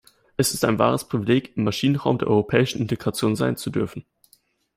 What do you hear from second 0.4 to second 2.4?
ist ein wahres Privileg, im Maschinenraum der